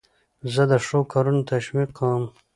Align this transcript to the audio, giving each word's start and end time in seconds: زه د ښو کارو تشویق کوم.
زه 0.53 0.63
د 0.71 0.73
ښو 0.85 0.99
کارو 1.11 1.47
تشویق 1.51 1.89
کوم. 1.97 2.23